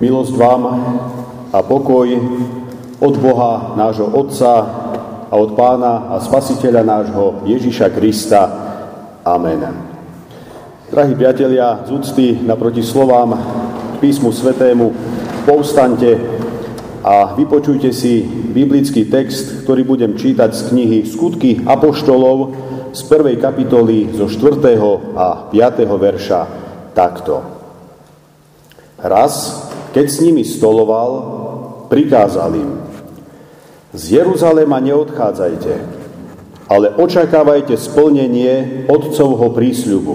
[0.00, 0.62] Milosť vám
[1.52, 2.08] a pokoj
[3.04, 4.52] od Boha, nášho Otca
[5.28, 8.42] a od Pána a Spasiteľa nášho Ježiša Krista.
[9.28, 9.60] Amen.
[10.88, 13.36] Drahí priatelia, z úcty naproti slovám
[14.00, 14.88] písmu svetému,
[15.44, 16.16] povstante
[17.04, 18.24] a vypočujte si
[18.56, 22.56] biblický text, ktorý budem čítať z knihy Skutky Apoštolov
[22.96, 24.64] z prvej kapitoly zo 4.
[25.12, 25.84] a 5.
[25.84, 26.40] verša
[26.96, 27.44] takto.
[28.96, 31.10] Raz keď s nimi stoloval,
[31.90, 32.70] prikázal im,
[33.90, 35.72] z Jeruzalema neodchádzajte,
[36.70, 40.14] ale očakávajte splnenie Otcovho prísľubu,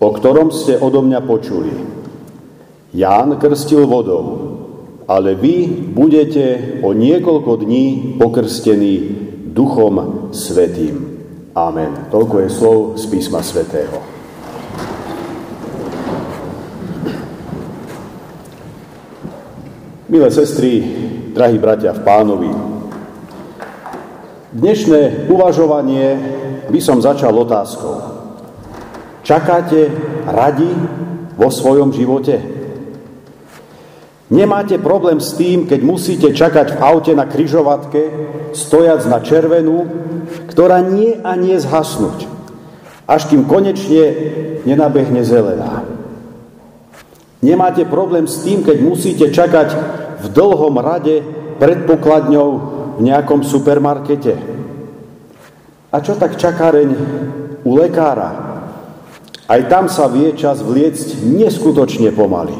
[0.00, 1.72] o ktorom ste odo mňa počuli.
[2.96, 4.24] Ján krstil vodou,
[5.04, 8.96] ale vy budete o niekoľko dní pokrstení
[9.52, 11.20] Duchom Svetým.
[11.52, 12.08] Amen.
[12.08, 14.07] Toľko je slov z písma Svetého.
[20.08, 20.80] Milé sestry,
[21.36, 22.48] drahí bratia v pánovi,
[24.56, 26.16] dnešné uvažovanie
[26.72, 28.00] by som začal otázkou.
[29.20, 29.92] Čakáte
[30.24, 30.72] radi
[31.36, 32.40] vo svojom živote?
[34.32, 38.08] Nemáte problém s tým, keď musíte čakať v aute na kryžovatke,
[38.56, 39.84] stojac na červenú,
[40.48, 42.24] ktorá nie a nie zhasnúť,
[43.04, 44.08] až kým konečne
[44.64, 45.84] nenabehne zelená.
[47.38, 49.68] Nemáte problém s tým, keď musíte čakať
[50.18, 51.22] v dlhom rade
[51.62, 52.48] pred pokladňou
[52.98, 54.34] v nejakom supermarkete.
[55.94, 56.90] A čo tak čakáreň
[57.62, 58.30] u lekára?
[59.48, 62.58] Aj tam sa vie čas vliecť neskutočne pomaly.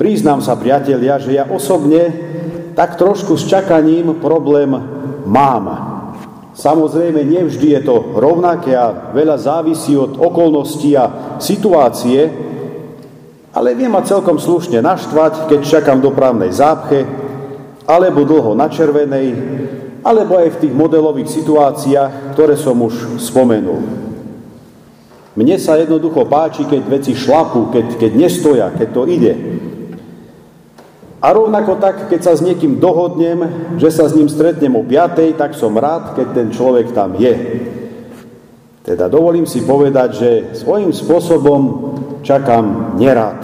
[0.00, 2.10] Priznám sa, priatelia, že ja osobne
[2.74, 4.72] tak trošku s čakaním problém
[5.28, 5.66] mám.
[6.52, 12.28] Samozrejme, nevždy je to rovnaké a veľa závisí od okolností a situácie,
[13.52, 17.04] ale vie ma celkom slušne naštvať, keď čakám do právnej zápche,
[17.84, 19.36] alebo dlho na červenej,
[20.00, 24.02] alebo aj v tých modelových situáciách, ktoré som už spomenul.
[25.32, 29.34] Mne sa jednoducho páči, keď veci šlapú, keď, keď nestoja, keď to ide.
[31.22, 33.46] A rovnako tak, keď sa s niekým dohodnem,
[33.78, 37.34] že sa s ním stretnem o 5, tak som rád, keď ten človek tam je.
[38.82, 41.60] Teda dovolím si povedať, že svojím spôsobom
[42.26, 43.38] čakám nerad.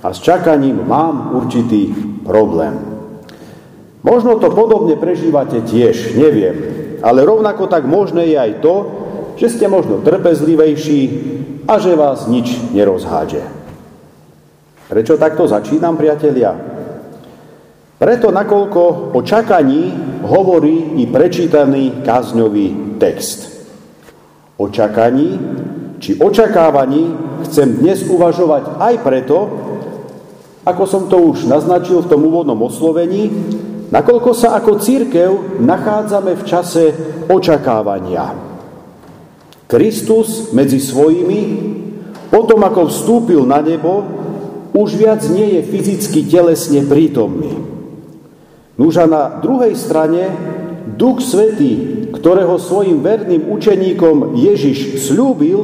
[0.00, 1.92] A s čakaním mám určitý
[2.24, 2.76] problém.
[4.00, 6.56] Možno to podobne prežívate tiež, neviem.
[7.04, 8.74] Ale rovnako tak možné je aj to,
[9.36, 11.00] že ste možno trpezlivejší
[11.68, 13.44] a že vás nič nerozhádže.
[14.88, 16.56] Prečo takto začínam, priatelia?
[18.00, 19.92] Preto, nakoľko o čakaní
[20.24, 23.50] hovorí i prečítaný kázňový text
[24.60, 25.40] o čakaní
[26.00, 27.16] či očakávaní
[27.48, 29.38] chcem dnes uvažovať aj preto,
[30.64, 33.32] ako som to už naznačil v tom úvodnom oslovení,
[33.88, 36.84] nakoľko sa ako církev nachádzame v čase
[37.28, 38.36] očakávania.
[39.70, 41.40] Kristus medzi svojimi,
[42.28, 44.02] potom ako vstúpil na nebo,
[44.70, 47.54] už viac nie je fyzicky telesne prítomný.
[48.78, 50.30] Núža na druhej strane
[50.94, 55.58] Duch Svetý ktorého svojim verným učeníkom Ježiš slúbil,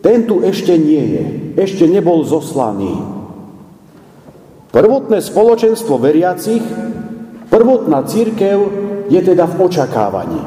[0.00, 1.24] ten tu ešte nie je,
[1.60, 3.21] ešte nebol zoslaný.
[4.72, 6.64] Prvotné spoločenstvo veriacich,
[7.52, 8.56] prvotná církev
[9.12, 10.42] je teda v očakávaní.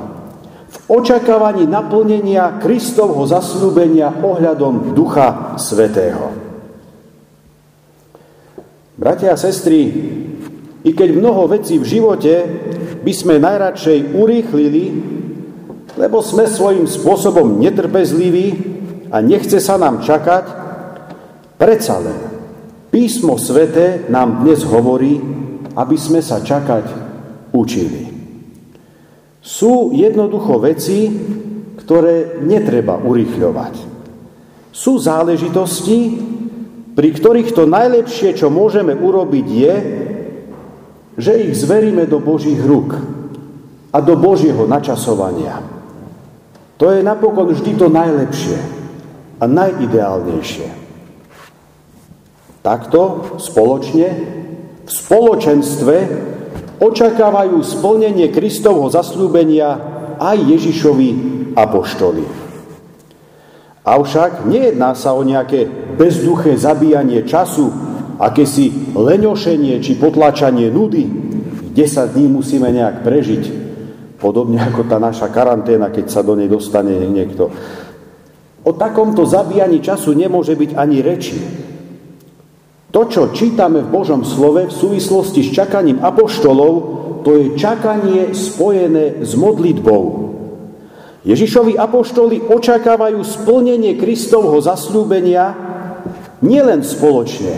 [0.66, 6.34] V očakávaní naplnenia Kristovho zaslúbenia ohľadom Ducha Svetého.
[8.98, 9.94] Bratia a sestry,
[10.82, 12.34] i keď mnoho vecí v živote
[13.06, 14.84] by sme najradšej urýchlili,
[16.02, 18.48] lebo sme svojím spôsobom netrpezliví
[19.14, 20.46] a nechce sa nám čakať,
[21.62, 22.25] predsa len
[22.96, 25.20] písmo svete nám dnes hovorí,
[25.76, 26.88] aby sme sa čakať
[27.52, 28.08] učili.
[29.44, 31.12] Sú jednoducho veci,
[31.76, 33.74] ktoré netreba urýchľovať.
[34.72, 36.24] Sú záležitosti,
[36.96, 39.76] pri ktorých to najlepšie, čo môžeme urobiť, je,
[41.20, 42.96] že ich zveríme do Božích rúk
[43.92, 45.60] a do Božieho načasovania.
[46.80, 48.56] To je napokon vždy to najlepšie
[49.40, 50.85] a najideálnejšie.
[52.66, 54.08] Takto spoločne,
[54.86, 55.96] v spoločenstve
[56.82, 59.78] očakávajú splnenie Kristovho zaslúbenia
[60.18, 61.10] aj Ježišovi
[61.54, 62.26] apoštoli.
[63.86, 67.70] Avšak nejedná sa o nejaké bezduché zabíjanie času
[68.18, 71.06] akési leňošenie či potlačanie nudy,
[71.70, 73.44] 10 dní musíme nejak prežiť.
[74.18, 77.54] Podobne ako tá naša karanténa, keď sa do nej dostane niekto.
[78.66, 81.38] O takomto zabíjaní času nemôže byť ani reči.
[82.96, 86.74] To, čo čítame v Božom slove v súvislosti s čakaním apoštolov,
[87.28, 90.04] to je čakanie spojené s modlitbou.
[91.28, 95.52] Ježišovi apoštoli očakávajú splnenie Kristovho zasľúbenia
[96.40, 97.56] nielen spoločne,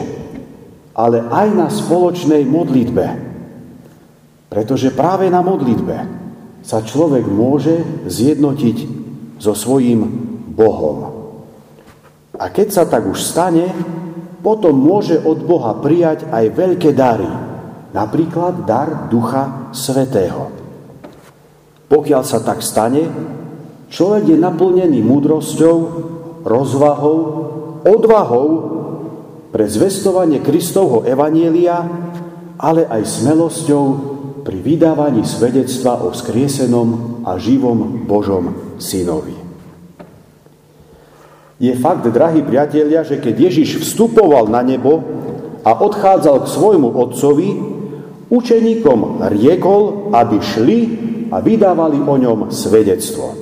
[0.97, 3.05] ale aj na spoločnej modlitbe.
[4.49, 5.97] Pretože práve na modlitbe
[6.65, 8.77] sa človek môže zjednotiť
[9.37, 10.01] so svojím
[10.57, 10.97] Bohom.
[12.41, 13.69] A keď sa tak už stane,
[14.47, 17.27] potom môže od Boha prijať aj veľké dary,
[17.91, 20.47] napríklad dar Ducha Svetého.
[21.91, 23.11] Pokiaľ sa tak stane,
[23.91, 25.77] človek je naplnený múdrosťou,
[26.47, 27.19] rozvahou,
[27.83, 28.47] odvahou
[29.51, 31.83] pre zvestovanie Kristovho evanielia,
[32.55, 33.85] ale aj smelosťou
[34.47, 39.46] pri vydávaní svedectva o skriesenom a živom Božom synovi.
[41.57, 45.01] Je fakt, drahí priatelia, že keď Ježiš vstupoval na nebo
[45.65, 47.49] a odchádzal k svojmu otcovi,
[48.29, 50.79] učeníkom riekol, aby šli
[51.33, 53.33] a vydávali o ňom svedectvo.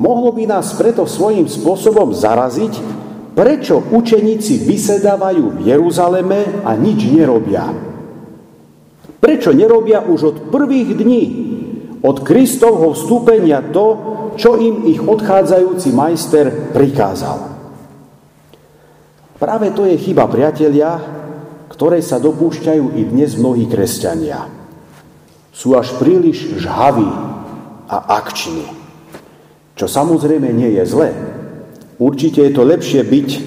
[0.00, 3.00] Mohlo by nás preto svojím spôsobom zaraziť,
[3.30, 7.72] Prečo učeníci vysedávajú v Jeruzaleme a nič nerobia?
[9.22, 11.24] Prečo nerobia už od prvých dní,
[12.02, 13.96] od Kristovho vstúpenia to,
[14.36, 17.38] čo im ich odchádzajúci majster prikázal?
[19.40, 21.00] Práve to je chyba, priatelia,
[21.72, 24.46] ktorej sa dopúšťajú i dnes mnohí kresťania.
[25.54, 27.08] Sú až príliš žhaví
[27.88, 28.68] a akční.
[29.80, 31.10] Čo samozrejme nie je zlé,
[32.00, 33.40] Určite je to lepšie byť e,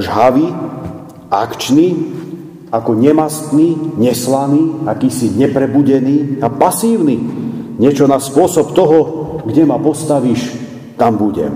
[0.00, 0.48] žhavý,
[1.28, 1.88] akčný,
[2.72, 7.20] ako nemastný, neslaný, akýsi neprebudený a pasívny.
[7.76, 10.56] Niečo na spôsob toho, kde ma postavíš,
[10.96, 11.52] tam budem.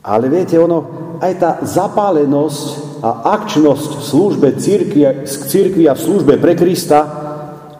[0.00, 0.78] Ale viete, ono,
[1.20, 2.66] aj tá zapálenosť
[3.04, 7.00] a akčnosť v službe církvi, církvi a v službe pre Krista,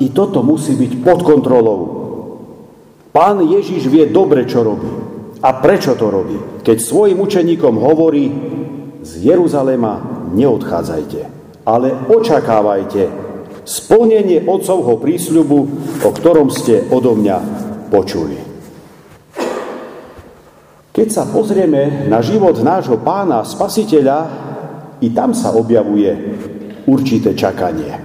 [0.00, 1.80] i toto musí byť pod kontrolou.
[3.12, 4.88] Pán Ježiš vie dobre, čo robí.
[5.40, 6.64] A prečo to robí?
[6.64, 8.24] Keď svojim učeníkom hovorí,
[9.00, 11.20] z Jeruzalema neodchádzajte,
[11.64, 13.08] ale očakávajte
[13.64, 15.58] splnenie Otcovho prísľubu,
[16.04, 17.36] o ktorom ste odo mňa
[17.88, 18.49] počuli.
[21.00, 24.18] Keď sa pozrieme na život nášho pána spasiteľa,
[25.00, 26.12] i tam sa objavuje
[26.84, 27.96] určité čakanie.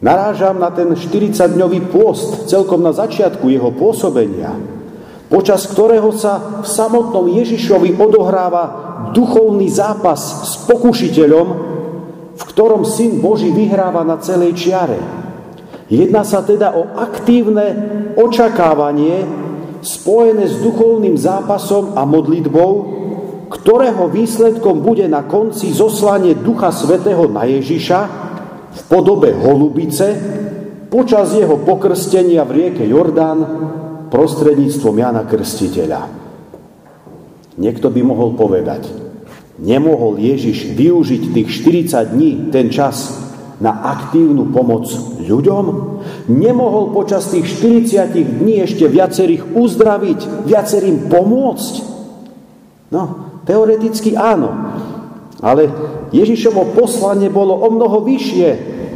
[0.00, 4.56] Narážam na ten 40-dňový pôst celkom na začiatku jeho pôsobenia,
[5.28, 8.64] počas ktorého sa v samotnom Ježišovi odohráva
[9.12, 11.46] duchovný zápas s pokušiteľom,
[12.32, 14.96] v ktorom Syn Boží vyhráva na celej čiare.
[15.92, 17.76] Jedná sa teda o aktívne
[18.16, 19.51] očakávanie
[19.82, 22.70] spojené s duchovným zápasom a modlitbou,
[23.52, 28.00] ktorého výsledkom bude na konci zoslanie Ducha Svetého na Ježiša
[28.72, 30.16] v podobe holubice
[30.88, 33.44] počas jeho pokrstenia v rieke Jordán
[34.08, 36.02] prostredníctvom Jana Krstiteľa.
[37.60, 38.88] Niekto by mohol povedať,
[39.60, 41.48] nemohol Ježiš využiť tých
[41.92, 43.21] 40 dní, ten čas,
[43.62, 44.90] na aktívnu pomoc
[45.22, 45.64] ľuďom?
[46.26, 51.74] Nemohol počas tých 40 dní ešte viacerých uzdraviť, viacerým pomôcť?
[52.90, 53.02] No,
[53.46, 54.50] teoreticky áno.
[55.38, 55.70] Ale
[56.10, 58.48] Ježišovo poslanie bolo o mnoho vyššie,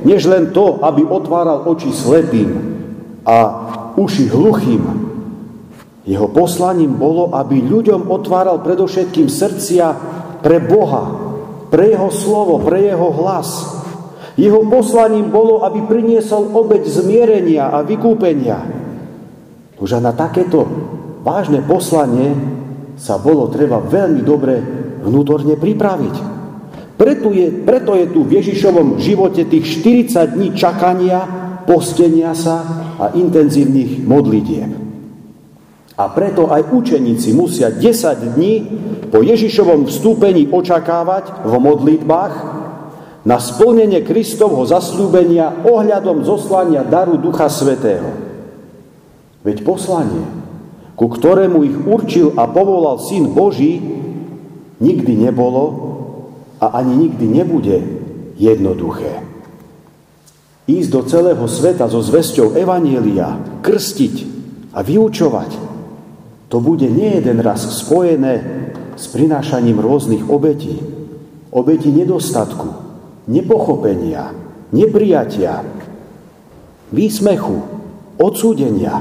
[0.02, 2.50] než len to, aby otváral oči slepým
[3.22, 3.36] a
[3.94, 5.06] uši hluchým
[6.06, 9.86] jeho poslaním bolo, aby ľuďom otváral predovšetkým srdcia
[10.38, 11.02] pre Boha,
[11.66, 13.75] pre Jeho slovo, pre Jeho hlas.
[14.36, 18.60] Jeho poslaním bolo, aby priniesol obeď zmierenia a vykúpenia.
[19.80, 20.68] Už na takéto
[21.24, 22.36] vážne poslanie
[23.00, 24.60] sa bolo treba veľmi dobre
[25.00, 26.16] vnútorne pripraviť.
[26.96, 31.20] Preto je, preto je tu v Ježišovom živote tých 40 dní čakania,
[31.68, 32.64] postenia sa
[32.96, 34.70] a intenzívnych modlitieb.
[35.96, 38.54] A preto aj učeníci musia 10 dní
[39.08, 42.34] po Ježišovom vstúpení očakávať v modlitbách
[43.26, 48.14] na splnenie Kristovho zasľúbenia ohľadom zoslania daru Ducha Svetého.
[49.42, 50.22] Veď poslanie,
[50.94, 53.82] ku ktorému ich určil a povolal Syn Boží,
[54.78, 55.64] nikdy nebolo
[56.62, 57.76] a ani nikdy nebude
[58.38, 59.26] jednoduché.
[60.70, 64.14] Ísť do celého sveta so zväzťou Evanielia, krstiť
[64.70, 65.50] a vyučovať–
[66.46, 68.34] to bude nie jeden raz spojené
[68.94, 70.78] s prinášaním rôznych obetí.
[71.50, 72.85] Obetí nedostatku,
[73.26, 74.30] nepochopenia,
[74.70, 75.62] neprijatia,
[76.90, 77.58] výsmechu,
[78.16, 78.94] odsúdenia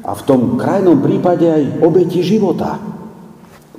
[0.00, 2.80] a v tom krajnom prípade aj obeti života.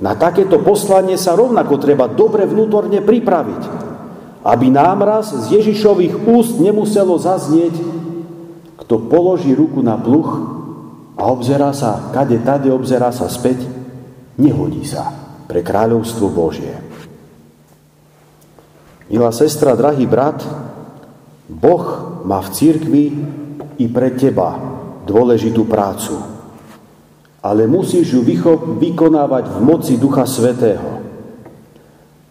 [0.02, 3.62] Na takéto poslanie sa rovnako treba dobre vnútorne pripraviť,
[4.42, 7.74] aby nám raz z Ježišových úst nemuselo zaznieť,
[8.82, 10.30] kto položí ruku na pluch
[11.14, 13.62] a obzerá sa, kade tade obzerá sa späť,
[14.38, 15.14] nehodí sa
[15.46, 16.91] pre kráľovstvo Božie.
[19.12, 20.40] Milá sestra, drahý brat,
[21.44, 21.84] Boh
[22.24, 23.04] má v církvi
[23.76, 24.56] i pre teba
[25.04, 26.16] dôležitú prácu.
[27.44, 28.24] Ale musíš ju
[28.80, 31.04] vykonávať v moci Ducha Svetého.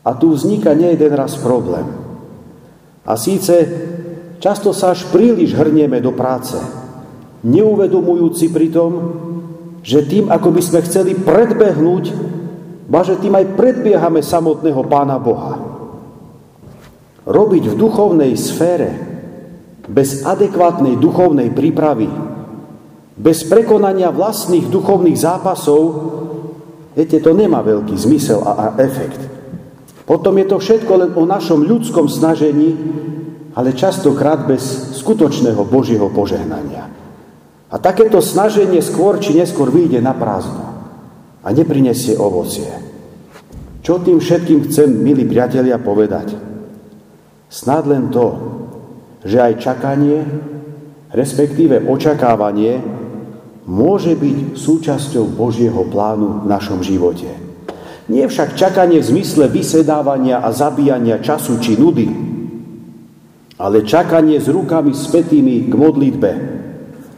[0.02, 1.86] A tu vzniká nie jeden raz problém.
[3.06, 3.62] A síce
[4.42, 6.58] často sa až príliš hrnieme do práce,
[7.46, 8.92] neuvedomujúci pritom,
[9.86, 12.04] že tým, ako by sme chceli predbehnúť,
[12.90, 15.61] ba že tým aj predbiehame samotného Pána Boha.
[17.32, 18.92] Robiť v duchovnej sfére
[19.88, 22.12] bez adekvátnej duchovnej prípravy,
[23.16, 25.82] bez prekonania vlastných duchovných zápasov,
[26.92, 29.20] viete, to nemá veľký zmysel a, a efekt.
[30.04, 32.76] Potom je to všetko len o našom ľudskom snažení,
[33.56, 36.92] ale častokrát bez skutočného Božieho požehnania.
[37.72, 40.68] A takéto snaženie skôr či neskôr vyjde na prázdno
[41.40, 42.68] a neprinesie ovocie.
[43.80, 46.51] Čo tým všetkým chcem, milí priatelia, povedať?
[47.52, 48.28] Snad len to,
[49.28, 50.24] že aj čakanie,
[51.12, 52.80] respektíve očakávanie,
[53.68, 57.28] môže byť súčasťou Božieho plánu v našom živote.
[58.08, 62.08] Nie však čakanie v zmysle vysedávania a zabíjania času či nudy,
[63.60, 66.32] ale čakanie s rukami spätými k modlitbe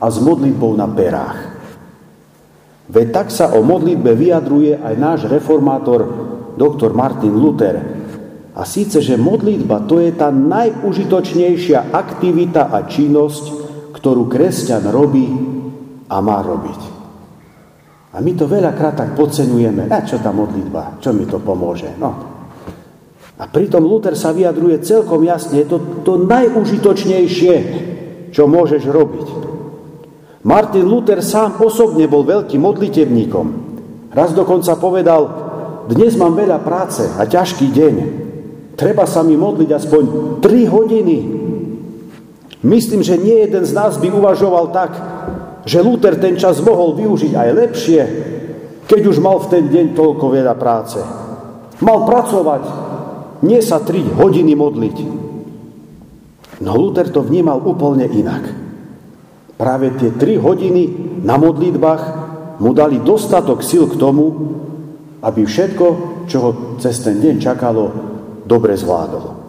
[0.02, 1.40] a s modlitbou na perách.
[2.90, 6.04] Veď tak sa o modlitbe vyjadruje aj náš reformátor
[6.58, 8.03] doktor Martin Luther
[8.54, 13.44] a síce, že modlitba to je tá najužitočnejšia aktivita a činnosť,
[13.98, 15.26] ktorú kresťan robí
[16.06, 16.82] a má robiť.
[18.14, 19.90] A my to veľakrát tak podceňujeme.
[19.90, 21.02] A čo tá modlitba?
[21.02, 21.98] Čo mi to pomôže?
[21.98, 22.14] No.
[23.42, 25.66] A pritom Luther sa vyjadruje celkom jasne.
[25.66, 27.56] Je to to najužitočnejšie,
[28.30, 29.28] čo môžeš robiť.
[30.46, 33.46] Martin Luther sám osobne bol veľkým modlitevníkom.
[34.14, 35.22] Raz dokonca povedal,
[35.90, 37.96] dnes mám veľa práce a ťažký deň.
[38.74, 40.03] Treba sa mi modliť aspoň
[40.42, 41.18] 3 hodiny.
[42.63, 44.92] Myslím, že nie jeden z nás by uvažoval tak,
[45.68, 48.01] že Luther ten čas mohol využiť aj lepšie,
[48.88, 51.00] keď už mal v ten deň toľko veľa práce.
[51.84, 52.63] Mal pracovať,
[53.44, 54.98] nie sa 3 hodiny modliť.
[56.63, 58.44] No Luther to vnímal úplne inak.
[59.60, 60.84] Práve tie 3 hodiny
[61.22, 62.03] na modlitbách
[62.63, 64.25] mu dali dostatok sil k tomu,
[65.24, 65.86] aby všetko,
[66.27, 66.50] čo ho
[66.80, 67.86] cez ten deň čakalo,
[68.54, 69.42] dobre zvládol.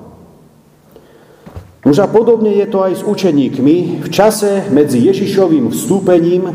[1.84, 6.48] Už a podobne je to aj s učeníkmi v čase medzi Ježišovým vstúpením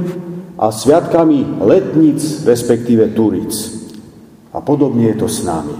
[0.58, 3.54] a sviatkami letnic, respektíve turic.
[4.50, 5.78] A podobne je to s nami.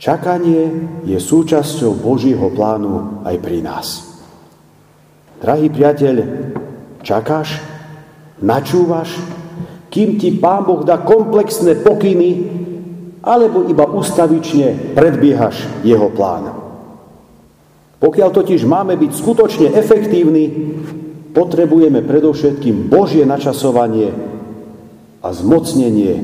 [0.00, 0.72] Čakanie
[1.04, 3.86] je súčasťou Božího plánu aj pri nás.
[5.38, 6.16] Drahý priateľ,
[7.04, 7.60] čakáš?
[8.40, 9.12] Načúvaš?
[9.92, 12.61] Kým ti Pán Boh dá komplexné pokyny,
[13.22, 16.50] alebo iba ustavične predbiehaš jeho plán.
[18.02, 20.74] Pokiaľ totiž máme byť skutočne efektívni,
[21.30, 24.10] potrebujeme predovšetkým Božie načasovanie
[25.22, 26.18] a zmocnenie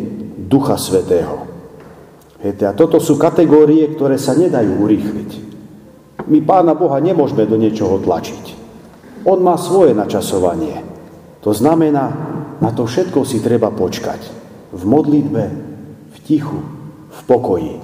[0.51, 1.47] Ducha Svetého.
[2.43, 5.31] Viete, a toto sú kategórie, ktoré sa nedajú urýchliť.
[6.27, 8.59] My Pána Boha nemôžeme do niečoho tlačiť.
[9.27, 10.83] On má svoje načasovanie.
[11.47, 12.05] To znamená,
[12.59, 14.19] na to všetko si treba počkať.
[14.75, 15.45] V modlitbe,
[16.11, 16.78] v tichu,
[17.19, 17.75] v pokoji,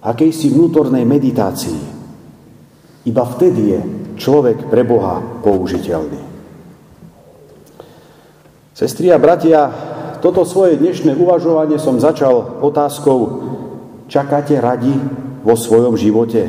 [0.00, 1.82] akejsi vnútornej meditácii.
[3.04, 3.80] Iba vtedy je
[4.16, 6.22] človek pre Boha použiteľný.
[8.72, 9.68] Sestri a bratia,
[10.24, 13.18] toto svoje dnešné uvažovanie som začal otázkou,
[14.08, 14.94] čakáte radi
[15.42, 16.46] vo svojom živote?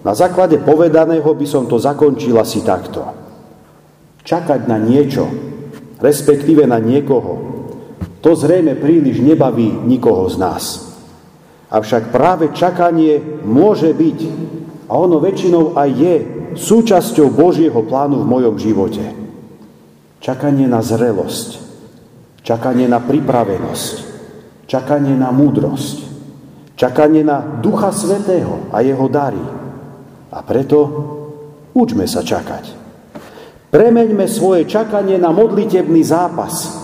[0.00, 3.04] Na základe povedaného by som to zakončil asi takto.
[4.24, 5.28] Čakať na niečo,
[6.00, 7.59] respektíve na niekoho,
[8.20, 10.64] to zrejme príliš nebaví nikoho z nás.
[11.70, 14.18] Avšak práve čakanie môže byť,
[14.90, 16.16] a ono väčšinou aj je,
[16.58, 19.06] súčasťou Božieho plánu v mojom živote.
[20.18, 21.62] Čakanie na zrelosť,
[22.42, 23.94] čakanie na pripravenosť,
[24.66, 25.96] čakanie na múdrosť,
[26.74, 29.40] čakanie na Ducha Svetého a jeho dary.
[30.34, 30.78] A preto
[31.70, 32.82] učme sa čakať.
[33.70, 36.79] Premeňme svoje čakanie na modlitebný zápas,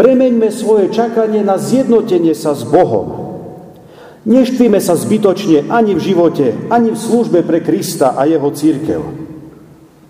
[0.00, 3.20] Premeňme svoje čakanie na zjednotenie sa s Bohom.
[4.24, 8.96] Neštvíme sa zbytočne ani v živote, ani v službe pre Krista a jeho církev.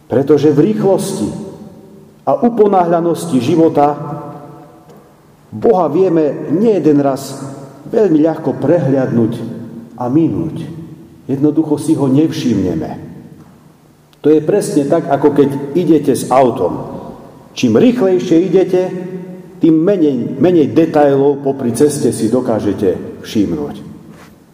[0.06, 1.26] Pretože v rýchlosti
[2.22, 3.98] a uponáhľanosti života
[5.50, 7.42] Boha vieme nie jeden raz
[7.90, 9.42] veľmi ľahko prehliadnúť
[9.98, 10.70] a minúť.
[11.26, 12.90] Jednoducho si ho nevšimneme.
[14.22, 17.02] To je presne tak, ako keď idete s autom.
[17.58, 18.82] Čím rýchlejšie idete,
[19.60, 23.92] tým menej, menej detajlov popri ceste si dokážete všimnúť.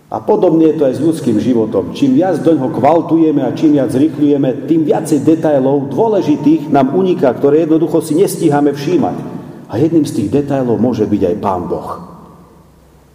[0.07, 1.91] A podobne je to aj s ľudským životom.
[1.91, 7.35] Čím viac do ňoho kvaltujeme a čím viac rýchlujeme, tým viacej detajlov dôležitých nám uniká,
[7.35, 9.19] ktoré jednoducho si nestíhame všímať.
[9.67, 11.91] A jedným z tých detajlov môže byť aj Pán Boh.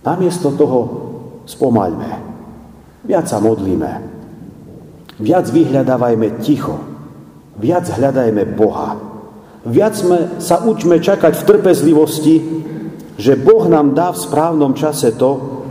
[0.03, 0.79] Namiesto toho
[1.47, 2.09] spomaľme.
[3.07, 3.91] Viac sa modlíme.
[5.15, 6.75] Viac vyhľadávajme ticho.
[7.55, 9.10] Viac hľadajme Boha.
[9.61, 12.35] Viac sme, sa učme čakať v trpezlivosti,
[13.21, 15.61] že Boh nám dá v správnom čase to,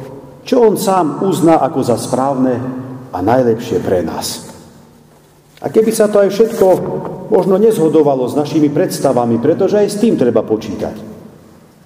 [0.46, 2.54] čo on sám uzná ako za správne
[3.10, 4.46] a najlepšie pre nás.
[5.60, 6.66] A keby sa to aj všetko
[7.28, 10.96] možno nezhodovalo s našimi predstavami, pretože aj s tým treba počítať.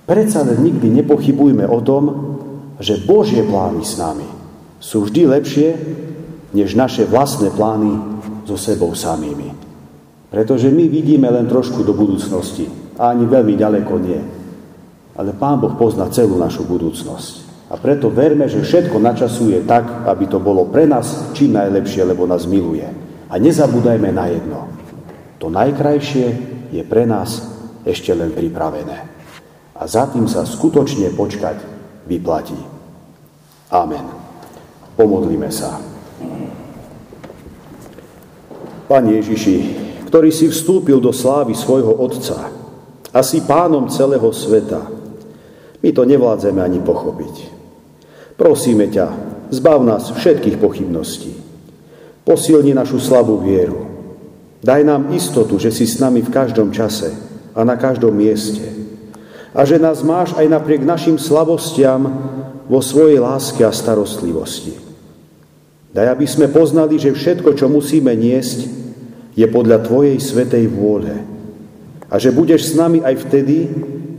[0.05, 2.03] Predsa len nikdy nepochybujme o tom,
[2.77, 4.29] že Božie plány s nami
[4.77, 5.69] sú vždy lepšie,
[6.53, 7.97] než naše vlastné plány
[8.45, 9.64] so sebou samými.
[10.35, 12.67] Pretože my vidíme len trošku do budúcnosti
[12.99, 14.19] a ani veľmi ďaleko nie.
[15.15, 17.47] Ale Pán Boh pozná celú našu budúcnosť.
[17.71, 22.27] A preto verme, že všetko načasuje tak, aby to bolo pre nás čím najlepšie, lebo
[22.27, 22.83] nás miluje.
[23.31, 24.61] A nezabúdajme na jedno.
[25.39, 26.27] To najkrajšie
[26.75, 27.47] je pre nás
[27.87, 29.07] ešte len pripravené.
[29.79, 31.63] A za tým sa skutočne počkať
[32.11, 32.59] vyplatí.
[33.71, 34.03] Amen.
[34.99, 35.79] Pomodlíme sa.
[38.91, 42.47] Pane Ježiši, ktorý si vstúpil do slávy svojho Otca
[43.11, 44.87] a si pánom celého sveta,
[45.83, 47.51] my to nevládzeme ani pochopiť.
[48.39, 49.11] Prosíme ťa,
[49.51, 51.35] zbav nás všetkých pochybností.
[52.23, 53.91] Posilni našu slabú vieru.
[54.63, 57.11] Daj nám istotu, že si s nami v každom čase
[57.51, 58.71] a na každom mieste.
[59.51, 62.07] A že nás máš aj napriek našim slabostiam
[62.71, 64.79] vo svojej láske a starostlivosti.
[65.91, 68.84] Daj, aby sme poznali, že všetko, čo musíme niesť,
[69.35, 71.15] je podľa Tvojej svetej vôle.
[72.09, 73.67] A že budeš s nami aj vtedy,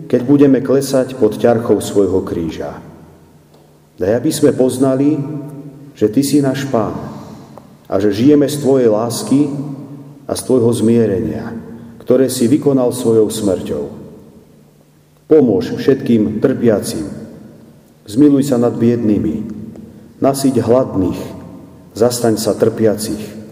[0.06, 2.78] keď budeme klesať pod ťarchou svojho kríža.
[3.96, 5.16] Daj, aby sme poznali,
[5.96, 6.94] že Ty si náš Pán
[7.88, 9.48] a že žijeme z Tvojej lásky
[10.28, 11.56] a z Tvojho zmierenia,
[12.04, 13.86] ktoré si vykonal svojou smrťou.
[15.26, 17.08] Pomôž všetkým trpiacim,
[18.06, 19.48] zmiluj sa nad biednými,
[20.20, 21.22] nasiť hladných,
[21.98, 23.45] zastaň sa trpiacich.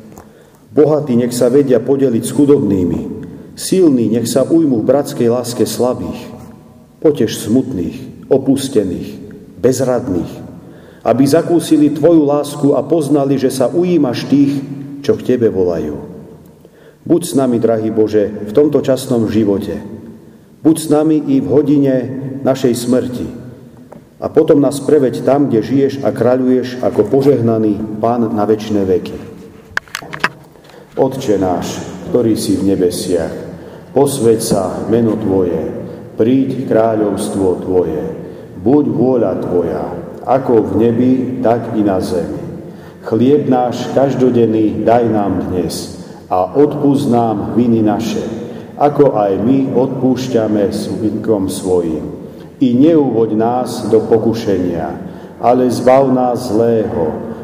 [0.74, 3.00] Bohatí nech sa vedia podeliť s chudobnými,
[3.54, 6.18] silní nech sa ujmú v bratskej láske slabých,
[6.98, 9.10] potež smutných, opustených,
[9.62, 10.32] bezradných,
[11.06, 14.66] aby zakúsili Tvoju lásku a poznali, že sa ujímaš tých,
[15.06, 16.10] čo k Tebe volajú.
[17.06, 19.78] Buď s nami, drahý Bože, v tomto časnom živote.
[20.64, 21.96] Buď s nami i v hodine
[22.42, 23.28] našej smrti.
[24.24, 29.33] A potom nás preveď tam, kde žiješ a kráľuješ ako požehnaný Pán na väčšie veky.
[30.94, 31.82] Otče náš,
[32.14, 33.34] ktorý si v nebesiach,
[33.98, 35.74] posveď sa meno Tvoje,
[36.14, 38.14] príď kráľovstvo Tvoje,
[38.62, 39.86] buď vôľa Tvoja,
[40.22, 42.38] ako v nebi, tak i na zemi.
[43.10, 45.98] Chlieb náš každodenný daj nám dnes
[46.30, 48.22] a odpúsť nám viny naše,
[48.78, 50.70] ako aj my odpúšťame
[51.02, 52.06] vinkom svojim.
[52.62, 54.94] I neuvoď nás do pokušenia,
[55.42, 57.33] ale zbav nás zlého,